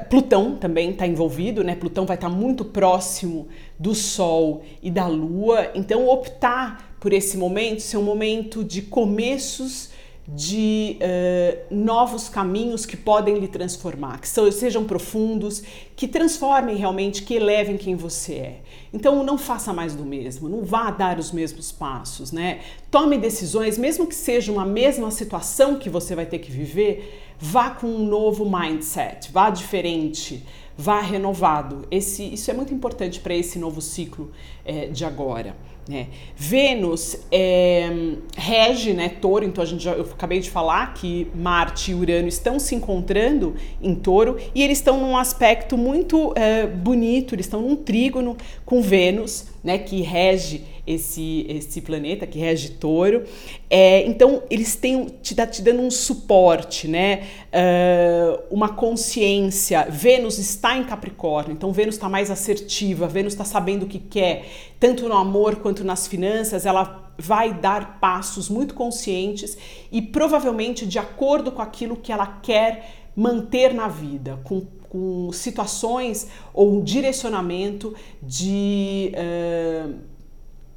Plutão 0.09 0.57
também 0.57 0.91
está 0.91 1.07
envolvido, 1.07 1.63
né? 1.63 1.77
Plutão 1.77 2.05
vai 2.05 2.17
estar 2.17 2.29
tá 2.29 2.35
muito 2.35 2.65
próximo 2.65 3.49
do 3.79 3.95
Sol 3.95 4.63
e 4.83 4.91
da 4.91 5.07
Lua, 5.07 5.71
então 5.75 6.09
optar 6.09 6.97
por 6.99 7.13
esse 7.13 7.37
momento 7.37 7.81
ser 7.81 7.99
um 7.99 8.03
momento 8.03 8.65
de 8.65 8.83
começos 8.83 9.91
de 10.27 10.97
uh, 11.01 11.75
novos 11.75 12.31
caminhos 12.31 12.87
que 12.87 12.97
podem 12.97 13.39
lhe 13.39 13.49
transformar, 13.49 14.21
que 14.21 14.29
sejam 14.29 14.85
profundos, 14.85 15.63
que 15.95 16.09
transformem 16.09 16.77
realmente, 16.77 17.23
que 17.23 17.35
elevem 17.35 17.77
quem 17.77 17.95
você 17.95 18.35
é. 18.35 18.61
Então 18.95 19.25
não 19.25 19.37
faça 19.37 19.73
mais 19.73 19.93
do 19.93 20.05
mesmo, 20.05 20.49
não 20.49 20.63
vá 20.63 20.89
dar 20.89 21.19
os 21.19 21.33
mesmos 21.33 21.73
passos, 21.73 22.31
né? 22.31 22.61
Tome 22.93 23.19
decisões, 23.19 23.77
mesmo 23.77 24.07
que 24.07 24.15
seja 24.15 24.53
uma 24.53 24.65
mesma 24.65 25.11
situação 25.11 25.75
que 25.75 25.91
você 25.91 26.15
vai 26.15 26.25
ter 26.25 26.39
que 26.39 26.49
viver, 26.49 27.24
vá 27.39 27.71
com 27.71 27.87
um 27.87 28.07
novo 28.07 28.45
mindset, 28.45 29.31
vá 29.33 29.51
diferente, 29.51 30.43
vá 30.77 31.01
renovado. 31.01 31.87
Esse, 31.91 32.35
isso 32.35 32.51
é 32.51 32.55
muito 32.55 32.73
importante 32.73 33.21
para 33.21 33.35
esse 33.35 33.59
novo 33.59 33.81
ciclo 33.81 34.31
é, 34.65 34.87
de 34.87 35.05
agora. 35.05 35.57
Né? 35.87 36.09
Vênus 36.35 37.15
é, 37.31 37.91
rege 38.35 38.95
né, 38.95 39.11
touro, 39.11 39.45
então 39.45 39.63
a 39.63 39.67
gente 39.67 39.85
já, 39.85 39.93
eu 39.93 40.05
acabei 40.05 40.41
de 40.41 40.49
falar 40.49 40.95
que 40.95 41.31
Marte 41.35 41.91
e 41.91 41.95
Urano 41.95 42.27
estão 42.27 42.59
se 42.59 42.75
encontrando 42.75 43.55
em 43.83 43.95
touro 43.95 44.39
e 44.55 44.63
eles 44.63 44.79
estão 44.79 44.99
num 44.99 45.15
aspecto 45.15 45.77
muito 45.77 46.33
é, 46.37 46.67
bonito, 46.67 47.35
eles 47.35 47.45
estão 47.45 47.61
num 47.61 47.77
trígono 47.77 48.35
com 48.65 48.81
Vênus, 48.81 49.49
né, 49.63 49.77
que 49.77 50.01
rege 50.01 50.65
esse, 50.87 51.47
esse 51.49 51.81
planeta, 51.81 52.27
que 52.27 52.39
rege 52.39 52.71
touro. 52.71 53.25
É, 53.71 54.07
então, 54.07 54.43
eles 54.51 54.77
têm 54.77 55.07
te, 55.23 55.35
te 55.35 55.63
dando 55.63 55.83
um 55.83 55.91
suporte, 55.91 56.87
né, 56.87 57.25
uh, 57.53 58.43
uma 58.51 58.69
consciência. 58.71 59.87
Vênus 59.89 60.39
está 60.39 60.77
em 60.77 60.85
Capricórnio, 60.85 61.53
então 61.53 61.73
Vênus 61.73 61.95
está 61.95 62.09
mais 62.09 62.31
assertiva, 62.31 63.07
Vênus 63.07 63.33
está 63.33 63.45
sabendo 63.45 63.85
o 63.85 63.87
que 63.87 63.99
quer, 63.99 64.45
tanto 64.79 65.09
no 65.09 65.17
amor 65.17 65.57
quanto 65.57 65.85
nas 65.85 66.07
finanças, 66.07 66.67
ela 66.67 67.13
vai 67.17 67.55
dar 67.55 68.01
passos 68.01 68.49
muito 68.49 68.75
conscientes 68.75 69.57
e 69.91 70.03
provavelmente 70.03 70.85
de 70.85 70.99
acordo 70.99 71.53
com 71.53 71.63
aquilo 71.63 71.97
que 71.97 72.13
ela 72.13 72.27
quer 72.43 73.05
manter 73.17 73.73
na 73.73 73.87
vida, 73.87 74.41
com, 74.43 74.67
com 74.89 75.31
situações 75.33 76.29
ou 76.53 76.75
um 76.75 76.83
direcionamento 76.83 77.95
de 78.21 79.13
uh, 79.15 79.95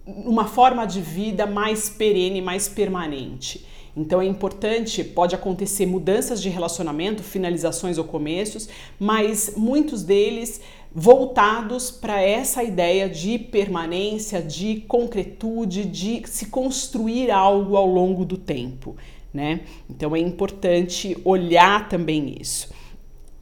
uma 0.07 0.45
forma 0.45 0.85
de 0.85 1.01
vida 1.01 1.45
mais 1.45 1.89
perene, 1.89 2.41
mais 2.41 2.67
permanente. 2.67 3.65
Então 3.95 4.21
é 4.21 4.25
importante, 4.25 5.03
pode 5.03 5.33
acontecer 5.33 5.87
mudanças 5.87 6.41
de 6.41 6.49
relacionamento, 6.49 7.23
finalizações 7.23 7.97
ou 7.97 8.03
começos, 8.03 8.69
mas 8.99 9.53
muitos 9.57 10.03
deles 10.03 10.61
voltados 10.93 11.91
para 11.91 12.21
essa 12.21 12.63
ideia 12.63 13.09
de 13.09 13.37
permanência, 13.37 14.41
de 14.41 14.81
concretude, 14.87 15.83
de 15.83 16.21
se 16.27 16.45
construir 16.45 17.31
algo 17.31 17.75
ao 17.75 17.87
longo 17.87 18.23
do 18.23 18.37
tempo, 18.37 18.95
né? 19.33 19.61
Então 19.89 20.15
é 20.15 20.19
importante 20.19 21.17
olhar 21.25 21.89
também 21.89 22.35
isso. 22.39 22.69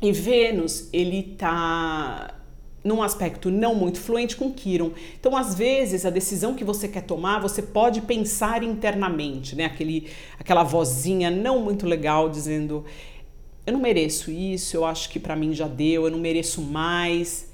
E 0.02 0.12
Vênus, 0.12 0.90
ele 0.94 1.36
tá 1.38 2.34
num 2.86 3.02
aspecto 3.02 3.50
não 3.50 3.74
muito 3.74 4.00
fluente 4.00 4.36
com 4.36 4.54
Kiron. 4.54 4.92
Então, 5.20 5.36
às 5.36 5.56
vezes, 5.56 6.06
a 6.06 6.12
decisão 6.12 6.54
que 6.54 6.64
você 6.64 6.88
quer 6.88 7.02
tomar, 7.02 7.42
você 7.42 7.64
pode 7.64 8.02
pensar 8.02 8.62
internamente, 8.62 9.56
né? 9.56 9.66
Aquele, 9.66 10.08
aquela 10.40 10.64
vozinha 10.64 11.32
não 11.32 11.62
muito 11.62 11.88
legal 11.88 12.30
dizendo: 12.30 12.86
eu 13.66 13.74
não 13.74 13.80
mereço 13.80 14.30
isso, 14.30 14.78
eu 14.78 14.86
acho 14.86 15.10
que 15.10 15.20
para 15.20 15.36
mim 15.36 15.52
já 15.52 15.68
deu, 15.68 16.06
eu 16.06 16.12
não 16.12 16.20
mereço 16.20 16.62
mais. 16.62 17.50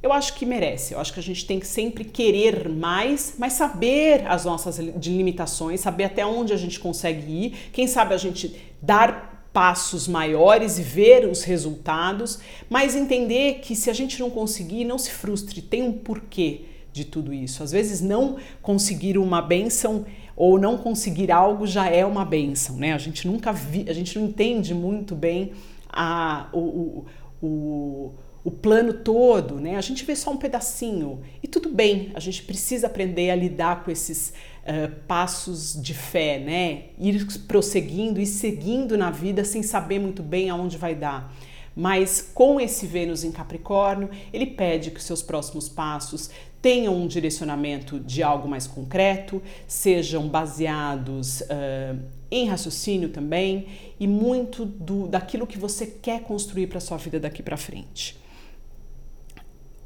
Eu 0.00 0.12
acho 0.12 0.34
que 0.34 0.46
merece. 0.46 0.94
Eu 0.94 1.00
acho 1.00 1.12
que 1.12 1.18
a 1.18 1.22
gente 1.22 1.44
tem 1.44 1.58
que 1.58 1.66
sempre 1.66 2.04
querer 2.04 2.68
mais, 2.68 3.34
mas 3.38 3.54
saber 3.54 4.24
as 4.28 4.44
nossas 4.44 4.78
limitações, 4.78 5.80
saber 5.80 6.04
até 6.04 6.24
onde 6.24 6.52
a 6.52 6.56
gente 6.56 6.78
consegue 6.78 7.28
ir. 7.28 7.50
Quem 7.72 7.88
sabe 7.88 8.14
a 8.14 8.16
gente 8.16 8.54
dar 8.80 9.35
passos 9.56 10.06
maiores 10.06 10.78
e 10.78 10.82
ver 10.82 11.26
os 11.26 11.42
resultados, 11.42 12.40
mas 12.68 12.94
entender 12.94 13.60
que 13.62 13.74
se 13.74 13.88
a 13.88 13.94
gente 13.94 14.20
não 14.20 14.28
conseguir, 14.28 14.84
não 14.84 14.98
se 14.98 15.10
frustre, 15.10 15.62
tem 15.62 15.82
um 15.82 15.94
porquê 15.94 16.66
de 16.92 17.06
tudo 17.06 17.32
isso. 17.32 17.62
Às 17.62 17.72
vezes 17.72 18.02
não 18.02 18.36
conseguir 18.60 19.16
uma 19.16 19.40
benção 19.40 20.04
ou 20.36 20.58
não 20.58 20.76
conseguir 20.76 21.32
algo 21.32 21.66
já 21.66 21.88
é 21.88 22.04
uma 22.04 22.22
benção, 22.22 22.76
né? 22.76 22.92
A 22.92 22.98
gente 22.98 23.26
nunca 23.26 23.50
vi, 23.50 23.86
a 23.88 23.94
gente 23.94 24.18
não 24.18 24.26
entende 24.26 24.74
muito 24.74 25.14
bem 25.14 25.52
a, 25.88 26.50
o, 26.52 26.58
o, 26.60 27.06
o 27.40 28.14
o 28.46 28.50
plano 28.52 28.92
todo, 28.92 29.56
né? 29.56 29.74
A 29.74 29.80
gente 29.80 30.04
vê 30.04 30.14
só 30.14 30.30
um 30.30 30.36
pedacinho 30.36 31.20
e 31.42 31.48
tudo 31.48 31.68
bem. 31.68 32.12
A 32.14 32.20
gente 32.20 32.44
precisa 32.44 32.86
aprender 32.86 33.28
a 33.28 33.34
lidar 33.34 33.82
com 33.82 33.90
esses 33.90 34.32
uh, 34.66 34.90
passos 35.06 35.80
de 35.80 35.94
fé, 35.94 36.38
né? 36.38 36.84
Ir 36.98 37.26
prosseguindo 37.46 38.20
e 38.20 38.26
seguindo 38.26 38.96
na 38.96 39.10
vida 39.10 39.44
sem 39.44 39.62
saber 39.62 39.98
muito 39.98 40.22
bem 40.22 40.50
aonde 40.50 40.76
vai 40.76 40.94
dar. 40.94 41.34
Mas 41.74 42.22
com 42.34 42.58
esse 42.58 42.86
Vênus 42.86 43.22
em 43.22 43.30
Capricórnio, 43.30 44.08
ele 44.32 44.46
pede 44.46 44.90
que 44.90 44.98
os 44.98 45.04
seus 45.04 45.22
próximos 45.22 45.68
passos 45.68 46.30
tenham 46.62 46.96
um 46.96 47.06
direcionamento 47.06 48.00
de 48.00 48.22
algo 48.22 48.48
mais 48.48 48.66
concreto, 48.66 49.42
sejam 49.68 50.26
baseados 50.26 51.42
uh, 51.42 51.98
em 52.30 52.48
raciocínio 52.48 53.10
também 53.10 53.66
e 54.00 54.06
muito 54.06 54.64
do, 54.64 55.06
daquilo 55.06 55.46
que 55.46 55.58
você 55.58 55.86
quer 55.86 56.22
construir 56.22 56.66
para 56.66 56.80
sua 56.80 56.96
vida 56.96 57.20
daqui 57.20 57.42
para 57.42 57.56
frente. 57.56 58.18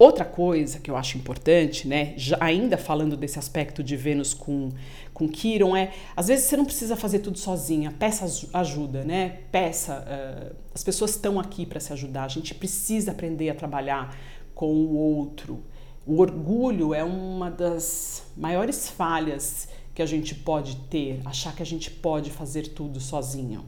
Outra 0.00 0.24
coisa 0.24 0.80
que 0.80 0.90
eu 0.90 0.96
acho 0.96 1.18
importante, 1.18 1.86
né, 1.86 2.14
já, 2.16 2.38
ainda 2.40 2.78
falando 2.78 3.18
desse 3.18 3.38
aspecto 3.38 3.84
de 3.84 3.98
Vênus 3.98 4.32
com, 4.32 4.70
com 5.12 5.28
Quiron, 5.28 5.76
é 5.76 5.92
às 6.16 6.28
vezes 6.28 6.46
você 6.46 6.56
não 6.56 6.64
precisa 6.64 6.96
fazer 6.96 7.18
tudo 7.18 7.38
sozinha, 7.38 7.94
peça 7.98 8.24
ajuda, 8.54 9.04
né? 9.04 9.40
Peça, 9.52 10.02
uh, 10.08 10.56
as 10.74 10.82
pessoas 10.82 11.10
estão 11.10 11.38
aqui 11.38 11.66
para 11.66 11.78
se 11.80 11.92
ajudar, 11.92 12.24
a 12.24 12.28
gente 12.28 12.54
precisa 12.54 13.10
aprender 13.10 13.50
a 13.50 13.54
trabalhar 13.54 14.16
com 14.54 14.72
o 14.72 14.96
outro. 14.96 15.62
O 16.06 16.18
orgulho 16.22 16.94
é 16.94 17.04
uma 17.04 17.50
das 17.50 18.22
maiores 18.34 18.88
falhas 18.88 19.68
que 19.94 20.00
a 20.00 20.06
gente 20.06 20.34
pode 20.34 20.76
ter, 20.88 21.20
achar 21.26 21.54
que 21.54 21.62
a 21.62 21.66
gente 21.66 21.90
pode 21.90 22.30
fazer 22.30 22.68
tudo 22.68 22.98
sozinho. 23.00 23.66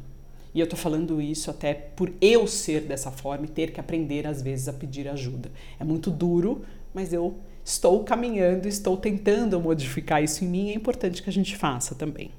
E 0.55 0.61
eu 0.61 0.67
tô 0.67 0.77
falando 0.77 1.21
isso 1.21 1.51
até 1.51 1.73
por 1.73 2.13
eu 2.21 2.47
ser 2.47 2.83
dessa 2.83 3.11
forma 3.11 3.47
e 3.47 3.49
ter 3.49 3.71
que 3.73 3.81
aprender 3.81 4.27
às 4.27 4.43
vezes 4.43 4.69
a 4.69 4.73
pedir 4.73 5.09
ajuda. 5.09 5.51
É 5.81 5.85
muito 5.85 6.11
duro, 6.11 6.63
mas 6.93 7.13
eu 7.13 7.37
estou 7.65 8.05
caminhando, 8.05 8.69
estou 8.69 8.97
tentando 8.97 9.59
modificar 9.61 10.23
isso 10.23 10.45
em 10.45 10.49
mim, 10.49 10.71
é 10.71 10.75
importante 10.75 11.23
que 11.23 11.31
a 11.31 11.33
gente 11.33 11.57
faça 11.57 11.95
também. 11.95 12.31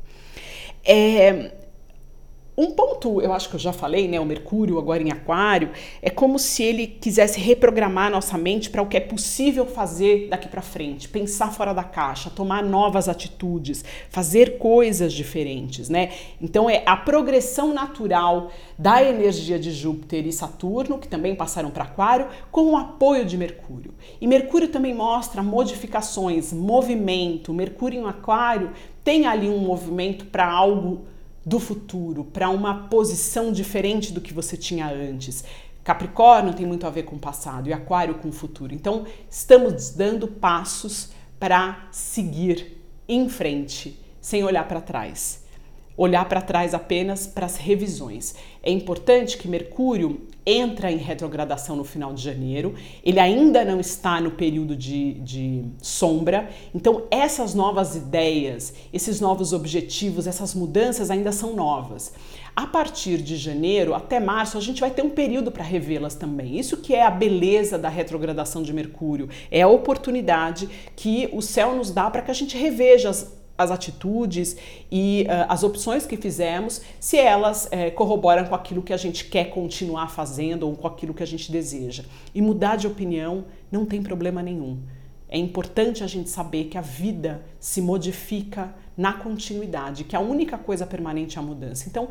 É, 0.84 1.51
um 2.55 2.72
ponto, 2.72 3.19
eu 3.19 3.33
acho 3.33 3.50
que 3.50 3.55
eu 3.55 3.60
já 3.60 3.74
falei, 3.74 4.07
né? 4.07 4.19
O 4.19 4.25
Mercúrio 4.25 4.77
agora 4.77 5.01
em 5.01 5.12
Aquário, 5.12 5.72
é 6.01 6.10
como 6.10 6.38
se 6.38 6.62
ele 6.62 6.86
quisesse 6.86 7.39
reprogramar 7.39 8.12
nossa 8.12 8.38
mente 8.38 8.69
para 8.69 8.81
o 8.81 8.88
que 8.88 8.95
é 8.95 9.00
possível 9.00 9.65
fazer 9.65 10.27
daqui 10.29 10.48
para 10.48 10.62
frente, 10.62 11.10
pensar 11.10 11.51
fora 11.51 11.74
da 11.74 11.83
caixa, 11.83 12.29
tomar 12.29 12.63
novas 12.63 13.10
atitudes, 13.10 13.83
fazer 14.10 14.60
coisas 14.60 15.13
diferentes, 15.13 15.89
né? 15.89 16.12
Então 16.39 16.69
é 16.69 16.83
a 16.86 16.95
progressão 16.95 17.74
natural 17.74 18.51
da 18.77 19.03
energia 19.03 19.57
de 19.57 19.72
Júpiter 19.72 20.27
e 20.27 20.31
Saturno, 20.31 21.00
que 21.00 21.07
também 21.07 21.33
passaram 21.33 21.72
para 21.72 21.86
Aquário, 21.86 22.27
com 22.51 22.74
o 22.74 22.77
apoio 22.77 23.25
de 23.25 23.36
Mercúrio. 23.36 23.95
E 24.22 24.27
Mercúrio 24.27 24.67
também 24.67 24.93
mostra 24.93 25.41
modificações, 25.41 26.53
movimento. 26.53 27.51
Mercúrio 27.51 28.01
em 28.01 28.07
Aquário 28.07 28.72
tem 29.03 29.25
ali 29.25 29.50
um 29.50 29.57
movimento 29.57 30.25
para 30.25 30.50
algo 30.50 31.01
do 31.46 31.60
futuro, 31.60 32.24
para 32.24 32.50
uma 32.50 32.88
posição 32.88 33.52
diferente 33.52 34.14
do 34.14 34.22
que 34.22 34.34
você 34.34 34.56
tinha 34.56 34.88
antes. 34.90 35.44
Capricórnio 35.84 36.54
tem 36.54 36.66
muito 36.66 36.88
a 36.88 36.90
ver 36.90 37.04
com 37.04 37.18
o 37.18 37.20
passado 37.20 37.68
e 37.68 37.74
Aquário 37.74 38.16
com 38.16 38.30
o 38.30 38.34
futuro. 38.34 38.74
Então, 38.74 39.06
estamos 39.30 39.90
dando 39.90 40.28
passos 40.28 41.10
para 41.38 41.90
seguir 41.92 42.82
em 43.08 43.28
frente, 43.28 44.00
sem 44.22 44.44
olhar 44.44 44.68
para 44.68 44.80
trás. 44.80 45.44
olhar 45.96 46.26
para 46.26 46.42
trás 46.42 46.74
apenas 46.74 47.28
para 47.28 47.46
as 47.46 47.58
revisões. 47.58 48.34
É 48.64 48.72
importante 48.72 49.38
que 49.38 49.48
Mercúrio 49.48 50.28
entra 50.46 50.92
em 50.92 50.98
retrogradação 50.98 51.76
no 51.76 51.84
final 51.84 52.14
de 52.14 52.22
janeiro, 52.22 52.76
ele 53.04 53.20
ainda 53.20 53.64
não 53.64 53.80
está 53.80 54.20
no 54.20 54.32
período 54.32 54.76
de, 54.76 55.14
de 55.16 55.64
sombra, 55.82 56.50
então 56.74 57.04
essas 57.10 57.54
novas 57.54 57.96
ideias, 57.96 58.74
esses 58.92 59.20
novos 59.20 59.54
objetivos, 59.54 60.28
essas 60.28 60.54
mudanças 60.54 61.10
ainda 61.10 61.32
são 61.32 61.56
novas. 61.56 62.14
A 62.56 62.68
partir 62.68 63.18
de 63.18 63.36
janeiro 63.36 63.96
até 63.96 64.20
março, 64.20 64.58
a 64.58 64.62
gente 64.62 64.80
vai 64.80 64.92
ter 64.92 65.02
um 65.02 65.10
período 65.10 65.52
para 65.52 65.64
revê-las 65.64 66.14
também. 66.14 66.60
Isso 66.60 66.78
que 66.78 66.94
é 66.94 67.04
a 67.04 67.10
beleza 67.10 67.80
da 67.80 67.90
retrogradação 67.90 68.62
de 68.62 68.72
Mercúrio, 68.72 69.28
é 69.50 69.64
a 69.64 69.68
oportunidade 69.68 70.70
que 70.96 71.30
o 71.34 71.42
céu 71.42 71.76
nos 71.76 71.90
dá 71.90 72.12
para 72.12 72.22
que 72.22 72.30
a 72.30 72.34
gente 72.34 72.56
reveja 72.56 73.10
as 73.10 73.43
as 73.57 73.72
atitudes 73.72 74.57
e 74.91 75.25
uh, 75.27 75.45
as 75.48 75.63
opções 75.63 76.05
que 76.05 76.17
fizemos, 76.17 76.81
se 77.00 77.17
elas 77.17 77.65
uh, 77.65 77.91
corroboram 77.95 78.45
com 78.45 78.55
aquilo 78.55 78.81
que 78.81 78.93
a 78.93 78.98
gente 78.98 79.25
quer 79.25 79.45
continuar 79.45 80.10
fazendo 80.10 80.67
ou 80.67 80.75
com 80.75 80.88
aquilo 80.88 81.13
que 81.13 81.24
a 81.24 81.27
gente 81.27 81.51
deseja. 81.51 82.03
E 82.33 82.41
mudar 82.41 82.75
de 82.75 82.88
opinião 82.88 83.45
não 83.72 83.86
tem 83.86 84.01
problema 84.01 84.41
nenhum. 84.41 84.79
É 85.29 85.38
importante 85.38 86.03
a 86.03 86.07
gente 86.07 86.29
saber 86.29 86.65
que 86.65 86.77
a 86.77 86.81
vida 86.81 87.43
se 87.60 87.81
modifica 87.81 88.74
na 88.95 89.13
continuidade, 89.13 90.03
que 90.03 90.15
a 90.15 90.19
única 90.19 90.57
coisa 90.57 90.86
permanente 90.86 91.38
é 91.38 91.41
a 91.41 91.43
mudança. 91.43 91.89
Então, 91.89 92.10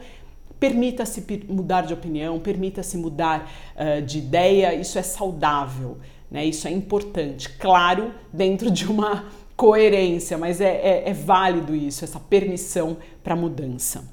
permita-se 0.59 1.25
mudar 1.49 1.83
de 1.83 1.93
opinião, 1.95 2.39
permita-se 2.39 2.97
mudar 2.97 3.51
uh, 3.77 4.03
de 4.03 4.19
ideia, 4.19 4.75
isso 4.75 4.99
é 4.99 5.03
saudável, 5.03 5.99
né? 6.31 6.45
isso 6.45 6.67
é 6.67 6.71
importante. 6.71 7.49
Claro, 7.49 8.13
dentro 8.33 8.71
de 8.71 8.87
uma 8.87 9.27
coerência, 9.63 10.37
mas 10.37 10.61
é, 10.61 10.73
é, 10.73 11.03
é 11.11 11.13
válido 11.13 11.73
isso, 11.73 12.05
essa 12.05 12.19
permissão 12.19 12.97
para 13.23 13.37
mudança. 13.37 14.13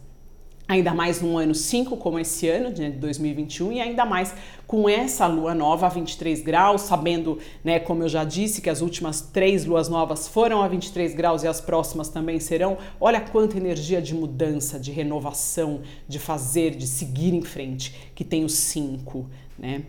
Ainda 0.67 0.93
mais 0.93 1.23
num 1.23 1.39
ano 1.39 1.55
5 1.55 1.97
como 1.97 2.19
esse 2.19 2.47
ano, 2.47 2.71
de 2.71 2.87
2021, 2.91 3.71
e 3.71 3.81
ainda 3.81 4.05
mais 4.05 4.35
com 4.67 4.87
essa 4.87 5.25
lua 5.25 5.55
nova 5.55 5.87
a 5.87 5.89
23 5.89 6.43
graus, 6.43 6.81
sabendo, 6.81 7.39
né, 7.63 7.79
como 7.79 8.03
eu 8.03 8.07
já 8.07 8.23
disse, 8.23 8.61
que 8.61 8.69
as 8.69 8.81
últimas 8.81 9.21
três 9.21 9.65
luas 9.65 9.89
novas 9.89 10.27
foram 10.27 10.61
a 10.61 10.67
23 10.67 11.15
graus 11.15 11.41
e 11.41 11.47
as 11.47 11.59
próximas 11.59 12.09
também 12.09 12.39
serão. 12.39 12.77
Olha 13.01 13.19
quanta 13.19 13.57
energia 13.57 13.99
de 13.99 14.13
mudança, 14.13 14.79
de 14.79 14.91
renovação, 14.91 15.81
de 16.07 16.19
fazer, 16.19 16.75
de 16.75 16.85
seguir 16.85 17.33
em 17.33 17.41
frente, 17.41 18.11
que 18.13 18.23
tem 18.23 18.45
os 18.45 18.53
cinco, 18.53 19.27
né? 19.57 19.81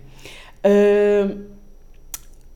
Uh, 0.65 1.60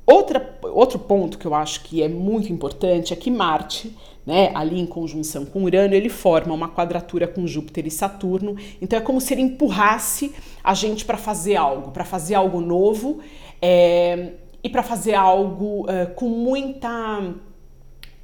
Outra, 0.06 0.58
outro 0.62 0.98
ponto 0.98 1.38
que 1.38 1.46
eu 1.46 1.54
acho 1.54 1.82
que 1.82 2.02
é 2.02 2.08
muito 2.08 2.52
importante 2.52 3.12
é 3.12 3.16
que 3.16 3.30
Marte, 3.30 3.96
né, 4.26 4.50
ali 4.54 4.78
em 4.78 4.84
conjunção 4.86 5.46
com 5.46 5.64
Urano, 5.64 5.94
ele 5.94 6.10
forma 6.10 6.52
uma 6.52 6.68
quadratura 6.68 7.26
com 7.26 7.46
Júpiter 7.46 7.86
e 7.86 7.90
Saturno. 7.90 8.56
Então 8.82 8.98
é 8.98 9.02
como 9.02 9.20
se 9.20 9.32
ele 9.32 9.42
empurrasse 9.42 10.34
a 10.62 10.74
gente 10.74 11.04
para 11.04 11.16
fazer 11.16 11.56
algo, 11.56 11.90
para 11.90 12.04
fazer 12.04 12.34
algo 12.34 12.60
novo 12.60 13.20
é, 13.62 14.32
e 14.62 14.68
para 14.68 14.82
fazer 14.82 15.14
algo 15.14 15.86
é, 15.88 16.06
com 16.06 16.28
muita 16.28 17.34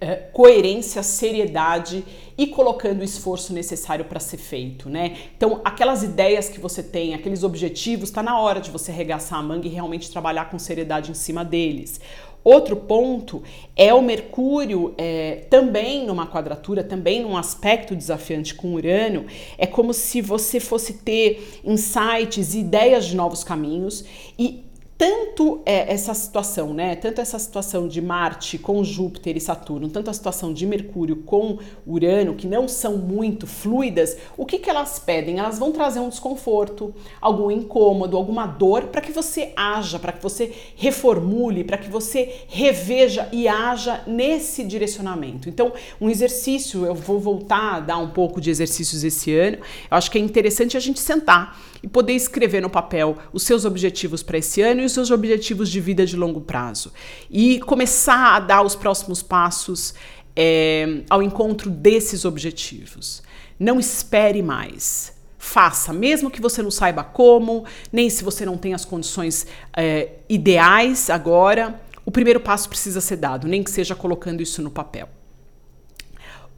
é, 0.00 0.16
coerência, 0.16 1.02
seriedade 1.02 2.04
e 2.38 2.46
colocando 2.46 3.00
o 3.00 3.04
esforço 3.04 3.52
necessário 3.52 4.06
para 4.06 4.18
ser 4.18 4.38
feito, 4.38 4.88
né? 4.88 5.16
Então, 5.36 5.60
aquelas 5.62 6.02
ideias 6.02 6.48
que 6.48 6.58
você 6.58 6.82
tem, 6.82 7.14
aqueles 7.14 7.42
objetivos, 7.42 8.08
está 8.08 8.22
na 8.22 8.38
hora 8.38 8.60
de 8.60 8.70
você 8.70 8.90
arregaçar 8.90 9.38
a 9.38 9.42
manga 9.42 9.66
e 9.66 9.70
realmente 9.70 10.10
trabalhar 10.10 10.50
com 10.50 10.58
seriedade 10.58 11.10
em 11.10 11.14
cima 11.14 11.44
deles. 11.44 12.00
Outro 12.42 12.74
ponto 12.74 13.42
é 13.76 13.92
o 13.92 14.00
Mercúrio 14.00 14.94
é, 14.96 15.44
também 15.50 16.06
numa 16.06 16.26
quadratura, 16.26 16.82
também 16.82 17.22
num 17.22 17.36
aspecto 17.36 17.94
desafiante 17.94 18.54
com 18.54 18.72
Urano. 18.72 19.26
É 19.58 19.66
como 19.66 19.92
se 19.92 20.22
você 20.22 20.58
fosse 20.58 20.94
ter 20.94 21.60
insights, 21.62 22.54
ideias 22.54 23.04
de 23.04 23.14
novos 23.14 23.44
caminhos 23.44 24.06
e 24.38 24.64
tanto 25.00 25.62
é, 25.64 25.90
essa 25.90 26.12
situação, 26.12 26.74
né? 26.74 26.94
Tanto 26.94 27.22
essa 27.22 27.38
situação 27.38 27.88
de 27.88 28.02
Marte 28.02 28.58
com 28.58 28.84
Júpiter 28.84 29.34
e 29.34 29.40
Saturno, 29.40 29.88
tanto 29.88 30.10
a 30.10 30.12
situação 30.12 30.52
de 30.52 30.66
Mercúrio 30.66 31.16
com 31.24 31.56
Urano, 31.86 32.34
que 32.34 32.46
não 32.46 32.68
são 32.68 32.98
muito 32.98 33.46
fluidas, 33.46 34.18
o 34.36 34.44
que, 34.44 34.58
que 34.58 34.68
elas 34.68 34.98
pedem? 34.98 35.38
Elas 35.38 35.58
vão 35.58 35.72
trazer 35.72 36.00
um 36.00 36.10
desconforto, 36.10 36.94
algum 37.18 37.50
incômodo, 37.50 38.14
alguma 38.14 38.44
dor, 38.44 38.88
para 38.88 39.00
que 39.00 39.10
você 39.10 39.54
haja, 39.56 39.98
para 39.98 40.12
que 40.12 40.22
você 40.22 40.52
reformule, 40.76 41.64
para 41.64 41.78
que 41.78 41.88
você 41.88 42.42
reveja 42.46 43.26
e 43.32 43.48
haja 43.48 44.02
nesse 44.06 44.62
direcionamento. 44.62 45.48
Então, 45.48 45.72
um 45.98 46.10
exercício, 46.10 46.84
eu 46.84 46.94
vou 46.94 47.18
voltar 47.18 47.76
a 47.76 47.80
dar 47.80 47.96
um 47.96 48.10
pouco 48.10 48.38
de 48.38 48.50
exercícios 48.50 49.02
esse 49.02 49.34
ano. 49.34 49.56
Eu 49.90 49.96
acho 49.96 50.10
que 50.10 50.18
é 50.18 50.20
interessante 50.20 50.76
a 50.76 50.80
gente 50.80 51.00
sentar 51.00 51.58
e 51.82 51.88
poder 51.88 52.12
escrever 52.12 52.60
no 52.60 52.70
papel 52.70 53.16
os 53.32 53.42
seus 53.42 53.64
objetivos 53.64 54.22
para 54.22 54.38
esse 54.38 54.60
ano 54.60 54.80
e 54.80 54.84
os 54.84 54.92
seus 54.92 55.10
objetivos 55.10 55.70
de 55.70 55.80
vida 55.80 56.04
de 56.04 56.16
longo 56.16 56.40
prazo. 56.40 56.92
E 57.30 57.60
começar 57.60 58.36
a 58.36 58.40
dar 58.40 58.62
os 58.62 58.74
próximos 58.74 59.22
passos 59.22 59.94
é, 60.36 61.02
ao 61.08 61.22
encontro 61.22 61.70
desses 61.70 62.24
objetivos. 62.24 63.22
Não 63.58 63.78
espere 63.78 64.42
mais. 64.42 65.12
Faça, 65.38 65.92
mesmo 65.92 66.30
que 66.30 66.40
você 66.40 66.62
não 66.62 66.70
saiba 66.70 67.02
como, 67.02 67.64
nem 67.90 68.10
se 68.10 68.22
você 68.22 68.44
não 68.44 68.58
tem 68.58 68.74
as 68.74 68.84
condições 68.84 69.46
é, 69.74 70.10
ideais 70.28 71.08
agora, 71.08 71.80
o 72.04 72.10
primeiro 72.10 72.40
passo 72.40 72.68
precisa 72.68 73.00
ser 73.00 73.16
dado, 73.16 73.48
nem 73.48 73.62
que 73.62 73.70
seja 73.70 73.94
colocando 73.94 74.42
isso 74.42 74.60
no 74.60 74.70
papel. 74.70 75.08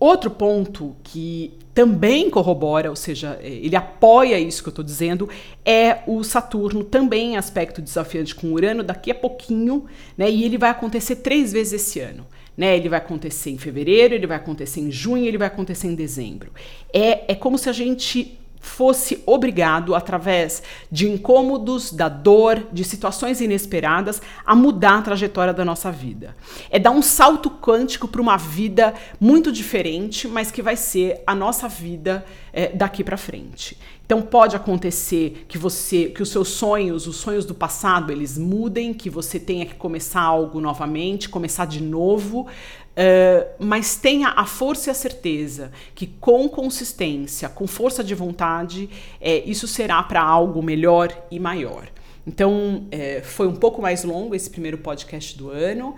Outro 0.03 0.33
ponto 0.33 0.97
que 1.05 1.53
também 1.73 2.29
corrobora, 2.29 2.91
ou 2.91 2.97
seja, 2.97 3.39
é, 3.41 3.49
ele 3.49 3.77
apoia 3.77 4.37
isso 4.37 4.61
que 4.61 4.69
eu 4.69 4.73
estou 4.73 4.85
dizendo, 4.85 5.29
é 5.65 6.01
o 6.09 6.25
Saturno, 6.25 6.83
também 6.83 7.35
em 7.35 7.37
aspecto 7.37 7.81
desafiante 7.81 8.35
com 8.35 8.53
Urano, 8.53 8.83
daqui 8.83 9.13
a 9.13 9.15
pouquinho, 9.15 9.85
né? 10.19 10.29
E 10.29 10.43
ele 10.43 10.59
vai 10.59 10.71
acontecer 10.71 11.15
três 11.15 11.53
vezes 11.53 11.75
esse 11.75 12.01
ano. 12.01 12.27
Né, 12.57 12.77
ele 12.77 12.89
vai 12.89 12.99
acontecer 12.99 13.51
em 13.51 13.57
fevereiro, 13.57 14.13
ele 14.13 14.27
vai 14.27 14.37
acontecer 14.37 14.81
em 14.81 14.91
junho, 14.91 15.25
ele 15.25 15.39
vai 15.39 15.47
acontecer 15.47 15.87
em 15.87 15.95
dezembro. 15.95 16.53
É, 16.93 17.33
é 17.33 17.35
como 17.37 17.57
se 17.57 17.69
a 17.71 17.73
gente 17.73 18.39
fosse 18.63 19.23
obrigado, 19.27 19.93
através 19.93 20.63
de 20.91 21.11
incômodos, 21.11 21.93
da 21.93 22.09
dor, 22.09 22.69
de 22.73 22.85
situações 22.85 23.41
inesperadas, 23.41 24.23
a 24.47 24.55
mudar 24.55 24.99
a 24.99 25.03
trajetória 25.03 25.53
da 25.53 25.65
nossa 25.65 25.91
vida. 25.91 26.35
É 26.71 26.79
dar 26.79 26.93
um 26.93 27.03
salto 27.03 27.51
quântico 27.51 28.07
para 28.07 28.23
uma 28.23 28.39
vida 28.39 28.95
muito 29.21 29.51
diferente, 29.51 30.29
mas 30.29 30.53
que 30.53 30.63
vai 30.63 30.77
ser 30.77 31.23
a 31.27 31.35
nossa 31.35 31.69
vida 31.69 32.25
é, 32.53 32.69
daqui 32.69 33.03
para 33.03 33.17
frente. 33.17 33.77
Então 34.05 34.21
pode 34.21 34.55
acontecer 34.55 35.47
que 35.49 35.57
você, 35.57 36.07
que 36.07 36.23
os 36.23 36.29
seus 36.29 36.49
sonhos, 36.49 37.07
os 37.07 37.17
sonhos 37.17 37.47
do 37.47 37.55
passado, 37.55 38.13
eles 38.13 38.37
mudem, 38.37 38.93
que 38.93 39.09
você 39.09 39.41
tenha 39.41 39.65
que 39.65 39.75
começar 39.75 40.21
algo 40.21 40.61
novamente, 40.61 41.29
começar 41.29 41.65
de 41.65 41.83
novo, 41.83 42.47
Uh, 42.93 43.49
mas 43.59 43.97
tenha 43.97 44.29
a 44.37 44.45
força 44.45 44.91
e 44.91 44.93
a 44.93 44.95
certeza 44.95 45.73
que 45.95 46.07
com 46.07 46.47
consistência, 46.47 47.49
com 47.49 47.67
força 47.67 48.05
de 48.05 48.15
vontade, 48.15 48.91
é, 49.19 49.39
isso 49.49 49.67
será 49.67 50.03
para 50.03 50.21
algo 50.21 50.63
melhor 50.63 51.11
e 51.31 51.41
maior. 51.41 51.89
Então, 52.27 52.87
é, 52.91 53.21
foi 53.23 53.49
um 53.49 53.57
pouco 53.57 53.81
mais 53.81 54.05
longo 54.05 54.35
esse 54.35 54.49
primeiro 54.49 54.79
podcast 54.79 55.37
do 55.37 55.51
ano. 55.51 55.97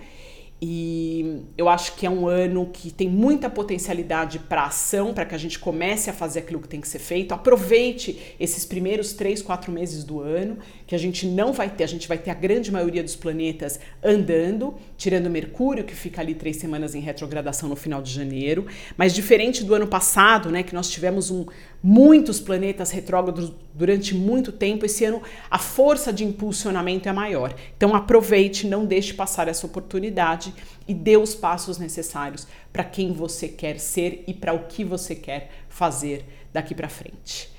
E 0.66 1.42
eu 1.58 1.68
acho 1.68 1.94
que 1.94 2.06
é 2.06 2.10
um 2.10 2.26
ano 2.26 2.70
que 2.72 2.90
tem 2.90 3.06
muita 3.06 3.50
potencialidade 3.50 4.38
para 4.38 4.64
ação, 4.64 5.12
para 5.12 5.26
que 5.26 5.34
a 5.34 5.38
gente 5.38 5.58
comece 5.58 6.08
a 6.08 6.12
fazer 6.14 6.38
aquilo 6.38 6.58
que 6.58 6.66
tem 6.66 6.80
que 6.80 6.88
ser 6.88 7.00
feito. 7.00 7.34
Aproveite 7.34 8.34
esses 8.40 8.64
primeiros 8.64 9.12
três, 9.12 9.42
quatro 9.42 9.70
meses 9.70 10.04
do 10.04 10.20
ano, 10.20 10.56
que 10.86 10.94
a 10.94 10.98
gente 10.98 11.26
não 11.26 11.52
vai 11.52 11.68
ter, 11.68 11.84
a 11.84 11.86
gente 11.86 12.08
vai 12.08 12.16
ter 12.16 12.30
a 12.30 12.34
grande 12.34 12.72
maioria 12.72 13.02
dos 13.02 13.14
planetas 13.14 13.78
andando, 14.02 14.74
tirando 14.96 15.28
Mercúrio, 15.28 15.84
que 15.84 15.94
fica 15.94 16.22
ali 16.22 16.34
três 16.34 16.56
semanas 16.56 16.94
em 16.94 17.00
retrogradação 17.00 17.68
no 17.68 17.76
final 17.76 18.00
de 18.00 18.10
janeiro. 18.10 18.64
Mas 18.96 19.14
diferente 19.14 19.62
do 19.62 19.74
ano 19.74 19.86
passado, 19.86 20.50
né, 20.50 20.62
que 20.62 20.72
nós 20.72 20.88
tivemos 20.88 21.30
um, 21.30 21.44
muitos 21.86 22.40
planetas 22.40 22.90
retrógrados 22.90 23.52
durante 23.74 24.14
muito 24.14 24.50
tempo, 24.50 24.86
esse 24.86 25.04
ano 25.04 25.20
a 25.50 25.58
força 25.58 26.10
de 26.10 26.24
impulsionamento 26.24 27.10
é 27.10 27.12
maior. 27.12 27.54
Então 27.76 27.94
aproveite, 27.94 28.66
não 28.66 28.86
deixe 28.86 29.12
passar 29.12 29.48
essa 29.48 29.66
oportunidade 29.66 30.54
e 30.88 30.94
dê 30.94 31.18
os 31.18 31.34
passos 31.34 31.76
necessários 31.76 32.46
para 32.72 32.84
quem 32.84 33.12
você 33.12 33.48
quer 33.48 33.78
ser 33.78 34.24
e 34.26 34.32
para 34.32 34.54
o 34.54 34.60
que 34.60 34.82
você 34.82 35.14
quer 35.14 35.50
fazer 35.68 36.24
daqui 36.54 36.74
para 36.74 36.88
frente. 36.88 37.52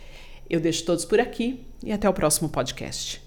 Eu 0.50 0.60
deixo 0.60 0.84
todos 0.86 1.06
por 1.06 1.20
aqui 1.20 1.64
e 1.84 1.92
até 1.92 2.10
o 2.10 2.14
próximo 2.14 2.50
podcast. 2.50 3.25